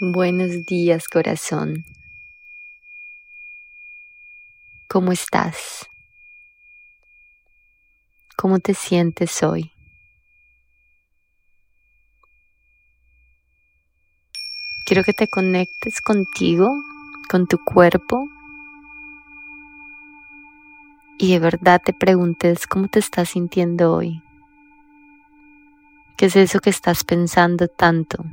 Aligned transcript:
Buenos 0.00 0.66
días, 0.66 1.06
corazón. 1.06 1.84
¿Cómo 4.88 5.12
estás? 5.12 5.86
¿Cómo 8.36 8.58
te 8.58 8.74
sientes 8.74 9.40
hoy? 9.44 9.70
Quiero 14.84 15.04
que 15.04 15.12
te 15.12 15.28
conectes 15.28 16.00
contigo, 16.00 16.74
con 17.30 17.46
tu 17.46 17.58
cuerpo 17.62 18.28
y 21.18 21.30
de 21.30 21.38
verdad 21.38 21.80
te 21.84 21.92
preguntes 21.92 22.66
cómo 22.66 22.88
te 22.88 22.98
estás 22.98 23.28
sintiendo 23.28 23.94
hoy. 23.94 24.24
¿Qué 26.16 26.26
es 26.26 26.34
eso 26.34 26.58
que 26.58 26.70
estás 26.70 27.04
pensando 27.04 27.68
tanto? 27.68 28.24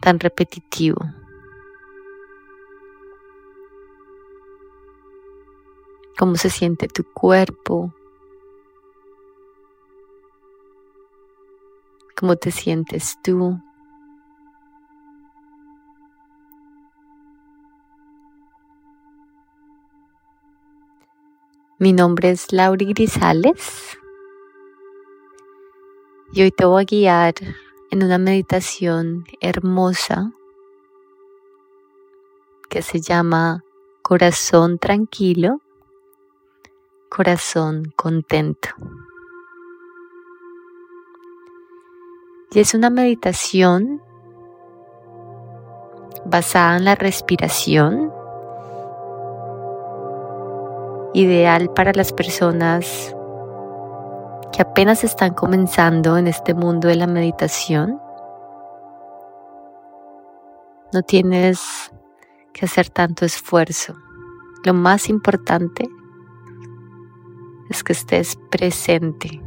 Tan 0.00 0.18
repetitivo. 0.18 0.98
Cómo 6.18 6.36
se 6.36 6.50
siente 6.50 6.88
tu 6.88 7.04
cuerpo. 7.04 7.94
Cómo 12.16 12.36
te 12.36 12.50
sientes 12.50 13.16
tú. 13.22 13.58
Mi 21.78 21.94
nombre 21.94 22.30
es 22.30 22.52
Lauri 22.52 22.92
Grisales 22.92 23.96
y 26.32 26.42
hoy 26.42 26.50
te 26.50 26.66
voy 26.66 26.82
a 26.82 26.84
guiar 26.84 27.34
en 27.90 28.04
una 28.04 28.18
meditación 28.18 29.24
hermosa 29.40 30.32
que 32.68 32.82
se 32.82 33.00
llama 33.00 33.64
corazón 34.02 34.78
tranquilo, 34.78 35.60
corazón 37.08 37.92
contento. 37.96 38.68
Y 42.52 42.60
es 42.60 42.74
una 42.74 42.90
meditación 42.90 44.00
basada 46.24 46.76
en 46.76 46.84
la 46.84 46.94
respiración, 46.94 48.12
ideal 51.12 51.72
para 51.74 51.92
las 51.92 52.12
personas 52.12 53.14
que 54.60 54.64
apenas 54.64 55.04
están 55.04 55.32
comenzando 55.32 56.18
en 56.18 56.26
este 56.26 56.52
mundo 56.52 56.88
de 56.88 56.96
la 56.96 57.06
meditación. 57.06 57.98
No 60.92 61.00
tienes 61.02 61.90
que 62.52 62.66
hacer 62.66 62.90
tanto 62.90 63.24
esfuerzo. 63.24 63.94
Lo 64.62 64.74
más 64.74 65.08
importante 65.08 65.88
es 67.70 67.82
que 67.82 67.94
estés 67.94 68.36
presente. 68.50 69.42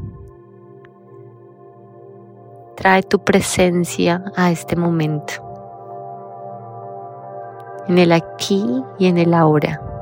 Trae 2.76 3.04
tu 3.04 3.24
presencia 3.24 4.26
a 4.36 4.50
este 4.50 4.76
momento, 4.76 5.34
en 7.88 8.00
el 8.00 8.12
aquí 8.12 8.66
y 8.98 9.06
en 9.06 9.20
el 9.20 9.36
ahora. 9.36 9.93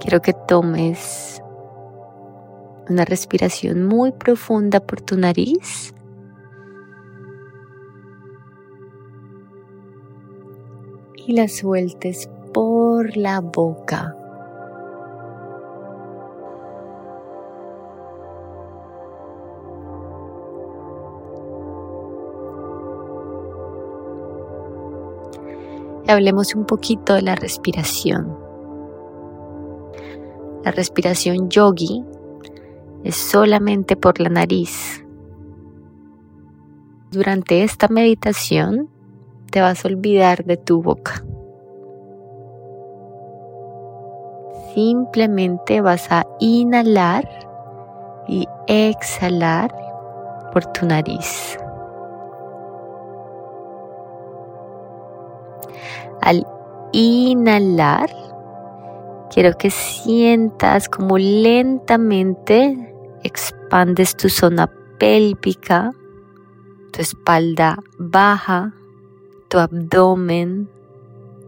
Quiero 0.00 0.22
que 0.22 0.32
tomes 0.32 1.42
una 2.88 3.04
respiración 3.04 3.86
muy 3.86 4.12
profunda 4.12 4.80
por 4.80 5.00
tu 5.00 5.16
nariz. 5.16 5.94
Y 11.26 11.34
la 11.34 11.46
sueltes 11.48 12.28
por 12.52 13.16
la 13.16 13.40
boca. 13.40 14.16
Hablemos 26.08 26.56
un 26.56 26.64
poquito 26.64 27.14
de 27.14 27.22
la 27.22 27.36
respiración. 27.36 28.49
La 30.64 30.70
respiración 30.72 31.48
yogi 31.48 32.04
es 33.02 33.16
solamente 33.16 33.96
por 33.96 34.20
la 34.20 34.28
nariz. 34.28 35.04
Durante 37.10 37.64
esta 37.64 37.88
meditación 37.88 38.88
te 39.50 39.60
vas 39.60 39.84
a 39.84 39.88
olvidar 39.88 40.44
de 40.44 40.56
tu 40.56 40.82
boca. 40.82 41.24
Simplemente 44.74 45.80
vas 45.80 46.12
a 46.12 46.26
inhalar 46.38 47.26
y 48.28 48.46
exhalar 48.68 49.74
por 50.52 50.66
tu 50.66 50.86
nariz. 50.86 51.58
Al 56.20 56.46
inhalar, 56.92 58.10
Quiero 59.32 59.56
que 59.56 59.70
sientas 59.70 60.88
como 60.88 61.16
lentamente 61.16 62.92
expandes 63.22 64.16
tu 64.16 64.28
zona 64.28 64.68
pélvica, 64.98 65.92
tu 66.92 67.00
espalda 67.00 67.78
baja, 67.96 68.74
tu 69.46 69.58
abdomen, 69.58 70.68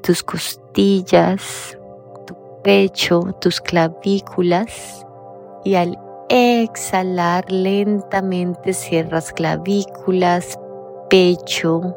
tus 0.01 0.23
costillas, 0.23 1.77
tu 2.25 2.37
pecho, 2.63 3.21
tus 3.41 3.61
clavículas. 3.61 5.05
Y 5.65 5.75
al 5.75 5.99
exhalar 6.29 7.51
lentamente 7.51 8.75
cierras 8.75 9.33
clavículas, 9.33 10.57
pecho, 11.11 11.97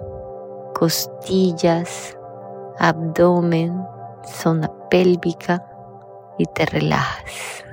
costillas, 0.74 2.18
abdomen, 2.80 3.86
zona 4.26 4.72
pélvica 4.90 5.64
y 6.38 6.46
te 6.46 6.66
relajas. 6.66 7.64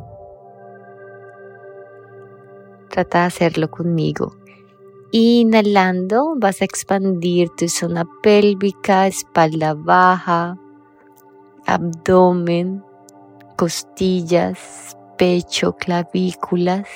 Trata 2.91 3.21
de 3.21 3.25
hacerlo 3.25 3.71
conmigo. 3.71 4.37
Inhalando 5.13 6.35
vas 6.37 6.63
a 6.63 6.65
expandir 6.65 7.51
tu 7.51 7.69
zona 7.69 8.05
pélvica, 8.23 9.07
espalda 9.07 9.75
baja, 9.75 10.57
abdomen, 11.67 12.83
costillas, 13.57 14.97
pecho, 15.19 15.77
clavículas. 15.77 16.89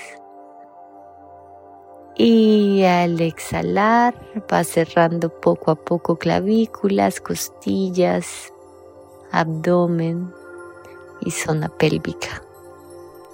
Y 2.16 2.82
al 2.84 3.20
exhalar 3.20 4.14
vas 4.50 4.68
cerrando 4.68 5.28
poco 5.28 5.70
a 5.70 5.74
poco 5.74 6.16
clavículas, 6.16 7.20
costillas, 7.20 8.52
abdomen, 9.30 10.32
y 11.20 11.30
zona 11.30 11.68
pélvica. 11.68 12.42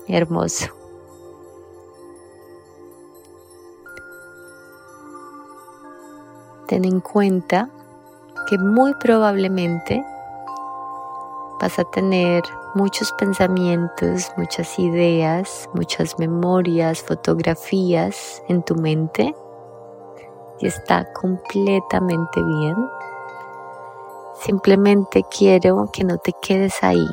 Hermoso. 0.08 0.66
Ten 6.66 6.84
en 6.84 7.00
cuenta 7.00 7.68
que 8.48 8.58
muy 8.58 8.94
probablemente 8.94 10.04
vas 11.60 11.78
a 11.78 11.84
tener 11.84 12.42
muchos 12.74 13.12
pensamientos, 13.12 14.32
muchas 14.36 14.78
ideas, 14.78 15.68
muchas 15.74 16.18
memorias, 16.18 17.02
fotografías 17.02 18.42
en 18.48 18.62
tu 18.62 18.74
mente 18.74 19.34
y 20.60 20.66
está 20.66 21.12
completamente 21.12 22.42
bien. 22.42 22.76
Simplemente 24.40 25.24
quiero 25.36 25.90
que 25.92 26.04
no 26.04 26.18
te 26.18 26.32
quedes 26.40 26.82
ahí, 26.82 27.06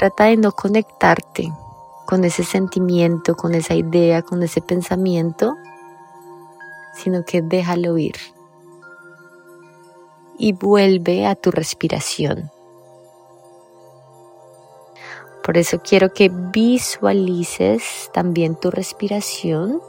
Trata 0.00 0.24
de 0.24 0.38
no 0.38 0.52
conectarte 0.52 1.52
con 2.06 2.24
ese 2.24 2.42
sentimiento, 2.42 3.36
con 3.36 3.54
esa 3.54 3.74
idea, 3.74 4.22
con 4.22 4.42
ese 4.42 4.62
pensamiento, 4.62 5.58
sino 6.94 7.22
que 7.22 7.42
déjalo 7.42 7.98
ir. 7.98 8.16
Y 10.38 10.54
vuelve 10.54 11.26
a 11.26 11.34
tu 11.34 11.50
respiración. 11.50 12.50
Por 15.44 15.58
eso 15.58 15.82
quiero 15.82 16.14
que 16.14 16.30
visualices 16.30 18.08
también 18.14 18.56
tu 18.56 18.70
respiración. 18.70 19.82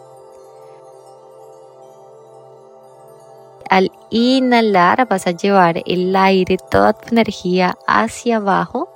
Al 3.70 3.94
inhalar 4.10 5.08
vas 5.08 5.26
a 5.26 5.32
llevar 5.32 5.82
el 5.86 6.14
aire, 6.18 6.58
toda 6.70 6.92
tu 6.92 7.08
energía 7.14 7.78
hacia 7.88 8.36
abajo 8.36 8.91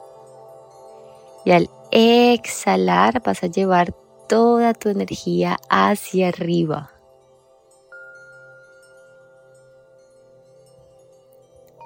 Y 1.45 1.51
al 1.51 1.69
exhalar 1.91 3.21
vas 3.23 3.43
a 3.43 3.47
llevar 3.47 3.93
toda 4.27 4.73
tu 4.73 4.89
energía 4.89 5.57
hacia 5.69 6.29
arriba. 6.29 6.91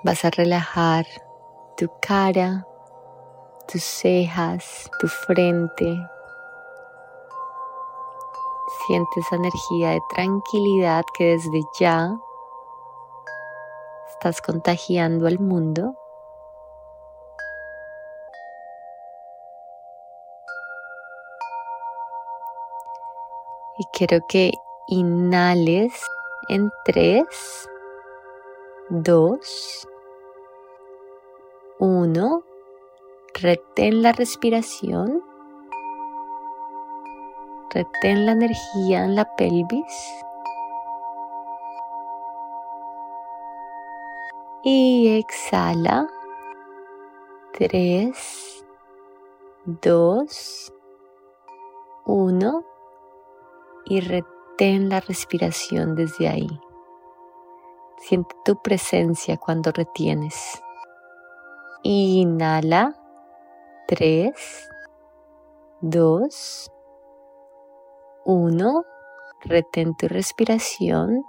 Vas 0.04 0.24
a 0.24 0.30
relajar 0.30 1.06
tu 1.76 1.92
cara, 2.02 2.66
tus 3.70 3.84
cejas, 3.84 4.90
tu 5.02 5.08
frente. 5.10 6.10
Siente 8.88 9.20
esa 9.20 9.36
energía 9.36 9.90
de 9.90 10.02
tranquilidad 10.16 11.04
que 11.18 11.26
desde 11.36 11.62
ya 11.78 12.18
estás 14.14 14.42
contagiando 14.42 15.28
al 15.28 15.40
mundo. 15.40 15.99
Y 23.80 23.86
quiero 23.94 24.20
que 24.28 24.52
inhales 24.90 25.94
en 26.50 26.70
3, 26.84 27.26
2, 28.90 29.88
1. 31.80 32.44
Retén 33.36 34.02
la 34.02 34.12
respiración. 34.12 35.24
Retén 37.70 38.26
la 38.26 38.34
energía 38.34 39.06
en 39.06 39.16
la 39.16 39.34
pelvis. 39.38 40.26
Y 44.62 45.20
exhala. 45.20 46.06
3, 47.54 48.66
2, 49.64 50.74
1 52.04 52.79
y 53.90 54.02
retén 54.02 54.88
la 54.88 55.02
respiración 55.02 55.96
desde 55.96 56.30
ahí. 56.30 56.62
Siente 57.98 58.34
tu 58.46 58.62
presencia 58.62 59.36
cuando 59.38 59.72
retienes. 59.72 60.62
Inhala. 61.84 62.96
3, 63.88 64.32
2, 65.82 66.72
1. 68.26 68.86
Retén 69.42 69.98
tu 69.98 70.08
respiración. 70.08 71.24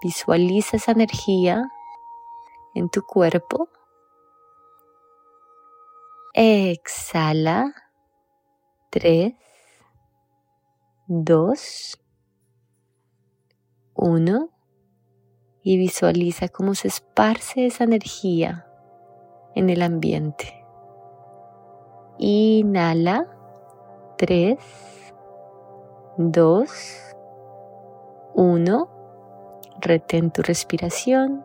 Visualiza 0.00 0.78
esa 0.78 0.92
energía 0.92 1.68
en 2.74 2.88
tu 2.88 3.02
cuerpo. 3.02 3.68
Exhala. 6.32 7.74
3, 8.90 9.34
2, 11.06 12.00
1 13.94 14.48
y 15.62 15.76
visualiza 15.76 16.48
cómo 16.48 16.74
se 16.74 16.88
esparce 16.88 17.66
esa 17.66 17.84
energía 17.84 18.66
en 19.54 19.70
el 19.70 19.82
ambiente. 19.82 20.64
Inhala. 22.18 23.28
3, 24.18 24.56
2, 26.16 27.16
1. 28.34 28.88
Retén 29.80 30.30
tu 30.30 30.42
respiración. 30.42 31.44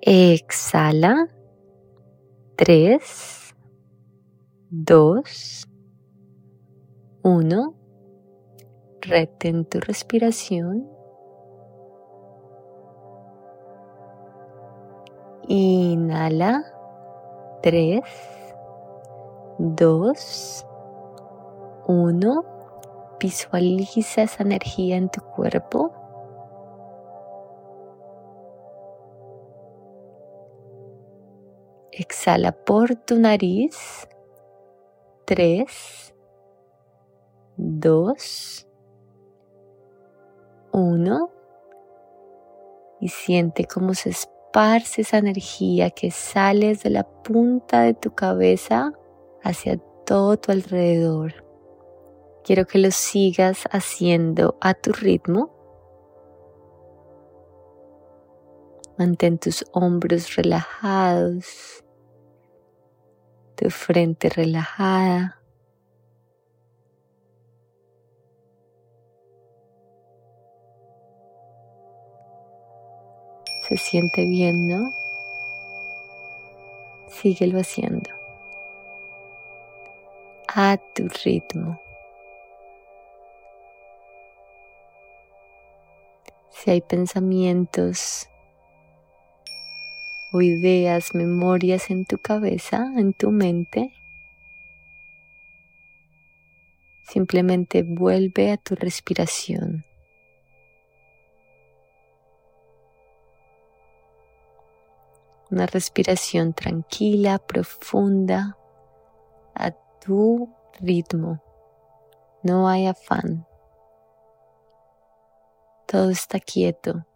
Exhala. 0.00 1.28
3, 2.56 3.45
2, 4.70 5.68
1. 7.22 7.74
Retén 9.00 9.64
tu 9.64 9.78
respiración. 9.78 10.88
Inhala. 15.46 16.64
3, 17.62 18.00
2, 19.58 20.66
1. 21.86 22.44
Visualiza 23.20 24.22
esa 24.22 24.42
energía 24.42 24.96
en 24.96 25.08
tu 25.08 25.20
cuerpo. 25.20 25.92
Exhala 31.92 32.50
por 32.50 32.96
tu 32.96 33.16
nariz. 33.18 34.08
3, 35.26 36.14
2, 37.56 38.68
1. 40.72 41.30
Y 43.00 43.08
siente 43.08 43.66
cómo 43.66 43.94
se 43.94 44.10
esparce 44.10 45.02
esa 45.02 45.18
energía 45.18 45.90
que 45.90 46.12
sale 46.12 46.68
desde 46.68 46.90
la 46.90 47.02
punta 47.02 47.82
de 47.82 47.94
tu 47.94 48.14
cabeza 48.14 48.92
hacia 49.42 49.78
todo 50.06 50.36
tu 50.36 50.52
alrededor. 50.52 51.44
Quiero 52.44 52.64
que 52.64 52.78
lo 52.78 52.92
sigas 52.92 53.64
haciendo 53.72 54.56
a 54.60 54.74
tu 54.74 54.92
ritmo. 54.92 55.50
Mantén 58.96 59.38
tus 59.38 59.64
hombros 59.72 60.36
relajados, 60.36 61.84
tu 63.56 63.70
frente 63.70 64.28
relajada. 64.28 65.40
Se 73.68 73.76
siente 73.78 74.24
bien, 74.24 74.68
¿no? 74.68 74.92
Síguelo 77.08 77.58
haciendo. 77.58 78.10
A 80.54 80.76
tu 80.94 81.08
ritmo. 81.24 81.80
Si 86.50 86.70
hay 86.70 86.80
pensamientos 86.80 88.28
o 90.36 90.42
ideas, 90.42 91.14
memorias 91.14 91.90
en 91.90 92.04
tu 92.04 92.18
cabeza, 92.18 92.92
en 92.96 93.14
tu 93.14 93.30
mente, 93.30 93.94
simplemente 97.04 97.82
vuelve 97.82 98.52
a 98.52 98.58
tu 98.58 98.74
respiración. 98.74 99.86
Una 105.50 105.64
respiración 105.66 106.52
tranquila, 106.52 107.38
profunda, 107.38 108.58
a 109.54 109.70
tu 110.04 110.52
ritmo. 110.80 111.42
No 112.42 112.68
hay 112.68 112.86
afán. 112.86 113.46
Todo 115.86 116.10
está 116.10 116.40
quieto. 116.40 117.06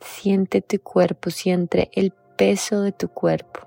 Siente 0.00 0.60
tu 0.60 0.80
cuerpo, 0.80 1.30
siente 1.30 1.90
el 1.92 2.12
peso 2.36 2.82
de 2.82 2.92
tu 2.92 3.08
cuerpo. 3.08 3.60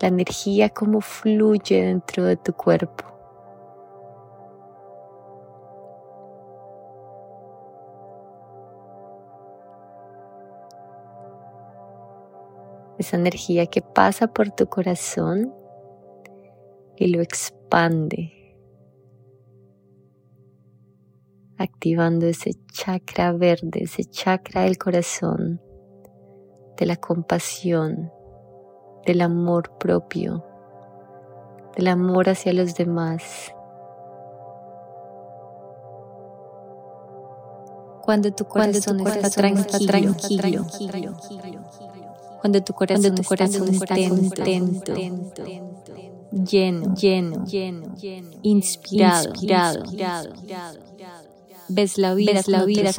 La 0.00 0.08
energía 0.08 0.70
como 0.70 1.00
fluye 1.00 1.84
dentro 1.84 2.24
de 2.24 2.36
tu 2.36 2.52
cuerpo. 2.52 3.12
esa 13.02 13.16
energía 13.16 13.66
que 13.66 13.82
pasa 13.82 14.28
por 14.28 14.50
tu 14.50 14.66
corazón 14.66 15.52
y 16.96 17.08
lo 17.08 17.20
expande, 17.20 18.32
activando 21.62 22.26
ese 22.26 22.52
chakra 22.72 23.32
verde, 23.32 23.84
ese 23.84 24.04
chakra 24.04 24.62
del 24.62 24.78
corazón, 24.78 25.60
de 26.76 26.86
la 26.86 26.96
compasión, 26.96 28.10
del 29.06 29.20
amor 29.20 29.78
propio, 29.78 30.44
del 31.76 31.88
amor 31.88 32.28
hacia 32.28 32.52
los 32.52 32.74
demás. 32.74 33.54
Cuando 38.02 38.32
tu 38.32 38.44
corazón, 38.44 39.00
está, 39.06 39.30
tranquilo, 39.30 40.14
cuando 42.40 42.62
tu 42.64 42.72
corazón, 42.72 43.14
tu 43.14 43.22
corazón 43.22 43.68
está, 43.68 43.94
contento, 44.08 44.94
lleno, 46.32 46.94
lleno, 46.94 47.44
lleno, 47.44 47.94
inspirado, 48.42 49.28
inspirado, 49.28 49.84
ves 51.68 51.98
la 51.98 52.14
vida, 52.14 52.32
ves 52.32 52.48
la 52.48 52.64
vida. 52.64 52.90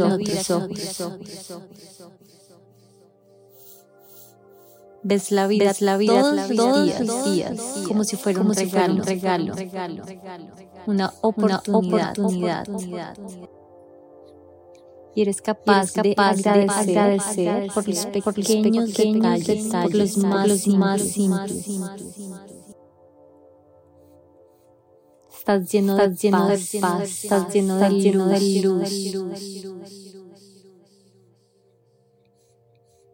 Ves 5.05 5.32
la 5.32 5.48
vida, 5.48 5.74
la 5.79 5.98
vida 5.98 6.22
todos, 6.55 7.00
los 7.01 7.25
días, 7.25 7.60
como 7.88 8.05
si 8.05 8.15
fuera 8.15 8.39
un, 8.39 8.53
regalo, 8.53 9.03
regalo, 9.03 9.53
una 10.88 11.13
oportunidad. 11.22 12.65
Y 15.15 15.22
eres 15.22 15.41
capaz, 15.41 15.93
de 15.93 16.15
agradecer, 16.17 17.67
por, 17.74 17.88
los 17.88 18.05
pequeños, 18.08 18.93
detalles, 18.93 19.67
por 19.67 19.93
los 19.93 20.17
más, 20.17 20.67
más 20.67 21.01
simples. 21.01 21.67
Estás 25.43 25.69
lleno, 25.73 25.97
de, 25.97 26.07
paz, 26.79 27.23
estás 27.25 27.53
lleno 27.53 27.75
de 27.75 28.62
luz 28.63 29.33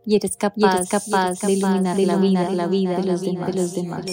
y 0.05 0.15
eres 0.15 0.37
capaz, 0.37 0.87
capaz 0.87 1.39
de 1.41 1.53
iluminar, 1.53 1.99
la, 1.99 2.17
vida, 2.17 2.51
la 2.51 2.67
vida 2.67 2.97
de 2.97 3.03
los, 3.03 3.21
demás, 3.21 3.47
de 3.47 3.61
los 3.61 3.73
demás, 3.73 4.05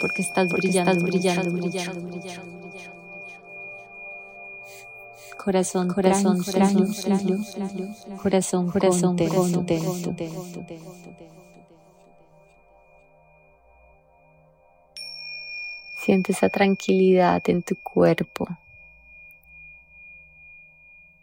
porque 0.00 0.22
estás 0.22 0.48
brillando, 0.48 1.02
brillando, 1.02 1.50
brillando, 1.50 2.08
brillando. 2.08 2.70
Corazón, 5.36 5.88
corazón, 5.88 6.40
corazón, 6.44 6.94
corazón, 8.22 8.70
corazón, 8.70 9.16
contento. 9.16 10.14
Siente 16.08 16.32
esa 16.32 16.48
tranquilidad 16.48 17.42
en 17.50 17.62
tu 17.62 17.76
cuerpo, 17.76 18.48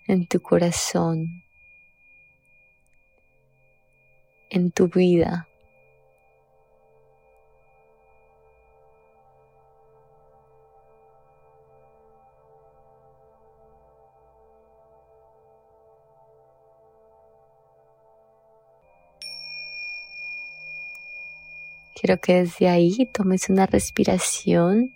en 0.06 0.27
tu 0.27 0.39
corazón 0.39 1.42
en 4.51 4.70
tu 4.70 4.88
vida. 4.88 5.50
Quiero 22.06 22.22
que 22.22 22.36
desde 22.36 22.70
ahí 22.70 23.10
tomes 23.12 23.50
una 23.50 23.66
respiración 23.66 24.94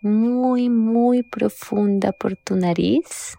muy, 0.00 0.68
muy 0.68 1.24
profunda 1.24 2.12
por 2.12 2.36
tu 2.36 2.54
nariz. 2.54 3.36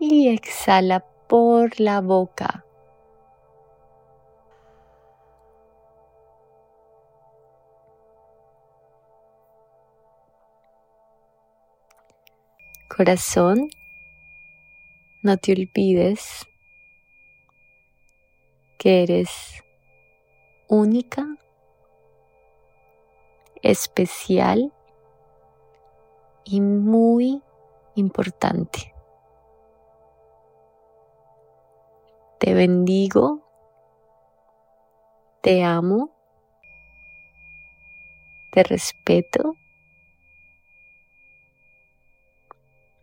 y 0.00 0.26
exhala 0.26 1.06
por 1.28 1.78
la 1.78 2.00
boca. 2.00 2.64
Corazón, 12.88 13.68
no 15.22 15.36
te 15.36 15.52
olvides 15.52 16.48
que 18.82 19.04
eres 19.04 19.62
única, 20.66 21.24
especial 23.62 24.72
y 26.44 26.60
muy 26.60 27.40
importante. 27.94 28.92
Te 32.40 32.54
bendigo, 32.54 33.46
te 35.42 35.62
amo, 35.62 36.10
te 38.50 38.64
respeto. 38.64 39.54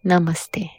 Namaste. 0.04 0.79